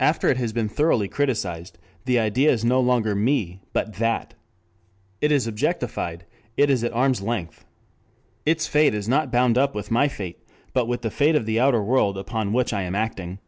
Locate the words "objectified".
5.46-6.26